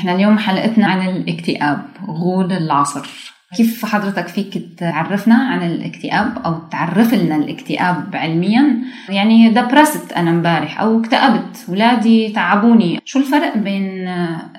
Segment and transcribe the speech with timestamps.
[0.00, 3.08] نحن اليوم حلقتنا عن الاكتئاب غول العصر.
[3.56, 8.78] كيف حضرتك فيك تعرفنا عن الاكتئاب أو تعرف لنا الاكتئاب علميا؟
[9.08, 13.00] يعني دبرست أنا امبارح أو اكتئبت اولادي تعبوني.
[13.04, 14.08] شو الفرق بين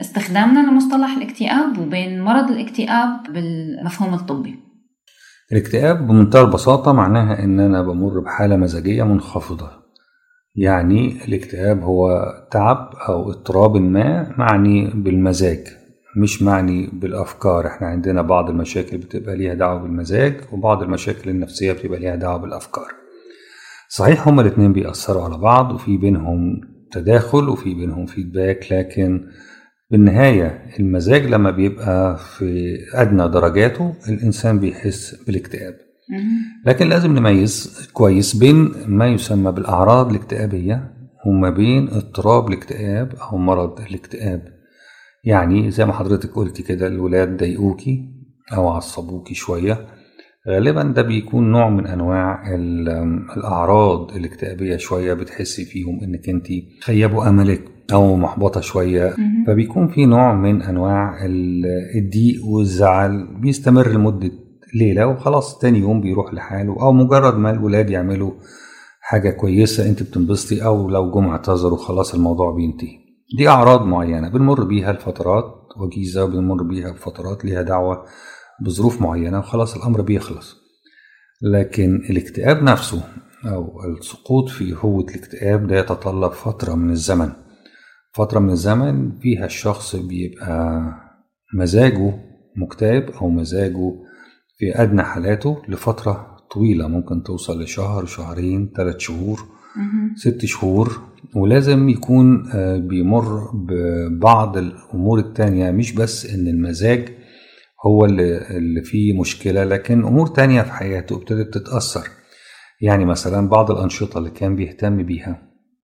[0.00, 4.54] استخدامنا لمصطلح الاكتئاب وبين مرض الاكتئاب بالمفهوم الطبي؟
[5.52, 9.70] الاكتئاب بمنتهى البساطة معناها إن أنا بمر بحالة مزاجية منخفضة.
[10.54, 15.66] يعني الاكتئاب هو تعب أو اضطراب ما معني بالمزاج
[16.16, 17.66] مش معني بالأفكار.
[17.66, 22.88] إحنا عندنا بعض المشاكل بتبقى ليها دعوة بالمزاج وبعض المشاكل النفسية بتبقى ليها دعوة بالأفكار.
[23.88, 26.60] صحيح هما الاتنين بيأثروا على بعض وفي بينهم
[26.92, 29.26] تداخل وفي بينهم فيدباك لكن
[29.90, 35.74] بالنهاية المزاج لما بيبقى في أدنى درجاته الإنسان بيحس بالاكتئاب.
[36.66, 40.94] لكن لازم نميز كويس بين ما يسمى بالأعراض الاكتئابية
[41.26, 44.42] وما بين اضطراب الاكتئاب أو مرض الاكتئاب.
[45.24, 48.04] يعني زي ما حضرتك قلتي كده الولاد ضايقوكي
[48.56, 49.86] أو عصبوكي شوية.
[50.48, 52.54] غالبا ده بيكون نوع من أنواع
[53.36, 56.46] الأعراض الاكتئابية شوية بتحسي فيهم إنك أنت
[56.84, 59.14] خيبوا أملك أو محبطة شوية.
[59.46, 61.18] فبيكون في نوع من أنواع
[61.96, 64.30] الضيق والزعل بيستمر لمدة
[64.74, 68.32] ليلة وخلاص تاني يوم بيروح لحاله أو مجرد ما الولاد يعملوا
[69.00, 72.98] حاجة كويسة أنت بتنبسطي أو لو جم اعتذروا خلاص الموضوع بينتهي.
[73.38, 75.44] دي أعراض معينة بنمر بيها لفترات
[75.76, 78.04] وجيزة وبنمر بيها بفترات ليها دعوة
[78.64, 80.56] بظروف معينة وخلاص الأمر بيخلص.
[81.42, 83.02] لكن الاكتئاب نفسه
[83.46, 87.32] أو السقوط في هوة الاكتئاب ده يتطلب فترة من الزمن.
[88.14, 90.82] فترة من الزمن فيها الشخص بيبقى
[91.54, 92.14] مزاجه
[92.56, 93.92] مكتئب أو مزاجه
[94.58, 99.40] في أدنى حالاته لفترة طويلة ممكن توصل لشهر شهرين ثلاث شهور
[100.16, 101.00] ست شهور
[101.36, 102.42] ولازم يكون
[102.88, 107.08] بيمر ببعض الأمور التانية مش بس إن المزاج
[107.86, 112.08] هو اللي, اللي فيه مشكلة لكن أمور تانية في حياته ابتدت تتأثر.
[112.80, 115.42] يعني مثلا بعض الأنشطة اللي كان بيهتم بيها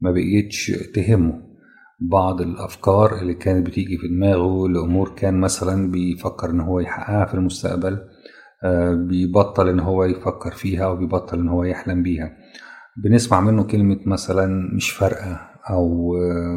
[0.00, 1.42] ما بقيتش تهمه.
[2.10, 7.34] بعض الأفكار اللي كانت بتيجي في دماغه لأمور كان مثلا بيفكر إن هو يحققها في
[7.34, 7.98] المستقبل.
[8.92, 12.32] بيبطل إن هو يفكر فيها وبيبطل إن هو يحلم بيها.
[12.96, 15.40] بنسمع منه كلمة مثلا مش فارقة
[15.70, 16.14] أو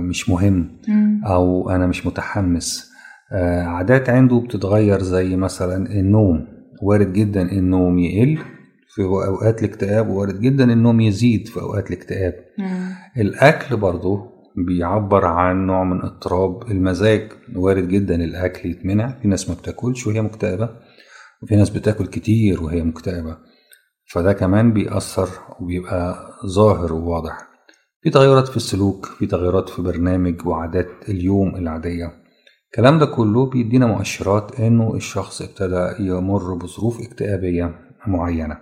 [0.10, 0.82] مش مهم
[1.26, 2.92] أو أنا مش متحمس.
[3.66, 6.48] عادات عنده بتتغير زي مثلا النوم
[6.82, 8.38] وارد جدا النوم يقل
[8.88, 12.34] في أوقات الاكتئاب وارد جدا النوم يزيد في أوقات الاكتئاب.
[13.18, 17.32] الأكل برضه بيعبر عن نوع من اضطراب المزاج.
[17.56, 20.70] وارد جدا الأكل يتمنع في ناس ما بتاكلش وهي مكتئبة.
[21.44, 23.38] وفي ناس بتاكل كتير وهي مكتئبة.
[24.12, 25.30] فده كمان بيأثر
[25.60, 26.16] وبيبقى
[26.46, 27.38] ظاهر وواضح.
[28.02, 32.12] في تغيرات في السلوك في تغيرات في برنامج وعادات اليوم العادية.
[32.72, 37.76] الكلام ده كله بيدينا مؤشرات إنه الشخص ابتدى يمر بظروف اكتئابية
[38.08, 38.58] معينة.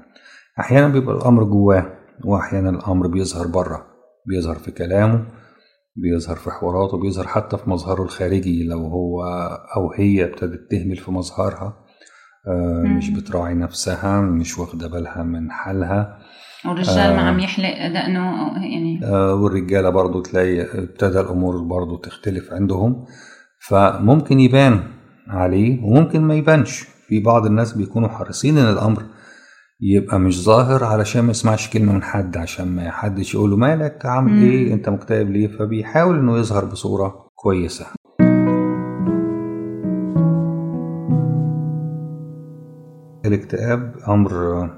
[0.59, 1.93] أحيانا بيبقى الأمر جواه
[2.25, 3.85] وأحيانا الأمر بيظهر بره
[4.27, 5.25] بيظهر في كلامه
[5.95, 9.23] بيظهر في حواراته بيظهر حتى في مظهره الخارجي لو هو
[9.75, 11.77] أو هي ابتدت تهمل في مظهرها.
[12.97, 16.17] مش بتراعي نفسها مش واخدة بالها من حالها.
[16.65, 17.15] والرجال آه.
[17.15, 18.99] ما عم يحلق دقنه يعني.
[19.03, 23.05] آه والرجالة برضو تلاقي ابتدى الأمور برضو تختلف عندهم.
[23.67, 24.83] فممكن يبان
[25.27, 26.83] عليه وممكن ما يبانش.
[27.07, 29.03] في بعض الناس بيكونوا حريصين إن الأمر
[29.81, 34.05] يبقى مش ظاهر علشان ما يسمعش كلمة من حد عشان ما حدش يقول له مالك
[34.05, 37.85] عامل إيه أنت مكتئب ليه؟ فبيحاول إنه يظهر بصورة كويسة.
[43.33, 44.69] الاكتئاب أمر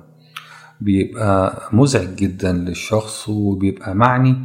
[0.81, 4.35] بيبقى مزعج جدا للشخص وبيبقى معني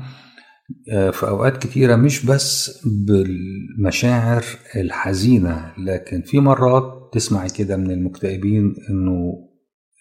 [1.12, 4.44] في أوقات كتيرة مش بس بالمشاعر
[4.76, 9.32] الحزينة لكن في مرات تسمعي كده من المكتئبين إنه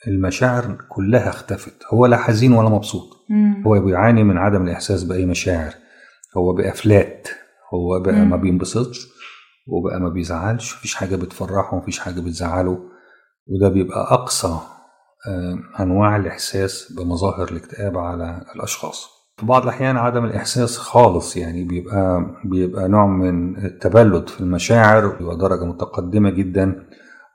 [0.07, 3.63] المشاعر كلها اختفت هو لا حزين ولا مبسوط مم.
[3.67, 5.73] هو بيعاني من عدم الإحساس بأي مشاعر
[6.37, 7.27] هو بقى فلات
[7.73, 8.29] هو بقى مم.
[8.29, 9.07] ما بينبسطش
[9.67, 12.79] وبقى ما بيزعلش مفيش حاجة بتفرحه مفيش حاجة بتزعله
[13.49, 14.59] وده بيبقى أقصى
[15.27, 19.09] آه، أنواع الإحساس بمظاهر الاكتئاب على الأشخاص.
[19.37, 25.37] في بعض الأحيان عدم الإحساس خالص يعني بيبقى بيبقى نوع من التبلد في المشاعر بيبقى
[25.37, 26.75] درجة متقدمة جدا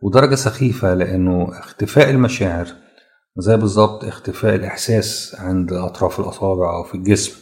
[0.02, 2.66] ودرجة سخيفة لأنه اختفاء المشاعر
[3.38, 7.32] زي بالظبط اختفاء الإحساس عند أطراف الأصابع أو في الجسم.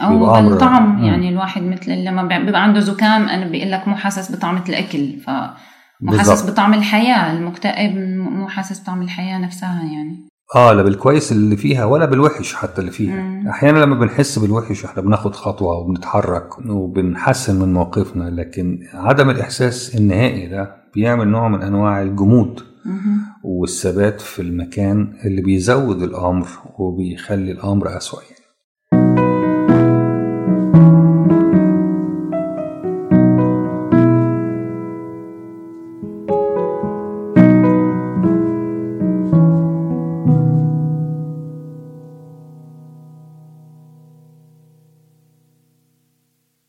[0.00, 0.02] أمر-
[0.52, 1.04] الطعم.
[1.04, 5.20] يعني الواحد مثل لما بي- بيبقى عنده زكام أنا بيقول لك مو حاسس بطعمه الأكل
[6.00, 6.50] فمو حاسس.
[6.50, 10.16] بطعم الحياة المكتئب مو حاسس بطعم الحياة نفسها يعني
[10.56, 13.48] آه لا بالكويس اللي فيها ولا بالوحش حتى اللي فيها مم.
[13.48, 20.48] أحيانا لما بنحس بالوحش إحنا بناخد خطوة وبنتحرك وبنحسن من موقفنا لكن عدم الإحساس النهائي
[20.48, 23.20] ده بيعمل نوع من أنواع الجمود مهم.
[23.44, 26.46] والثبات في المكان اللي بيزود الأمر
[26.78, 28.39] وبيخلي الأمر أسوأ يعني.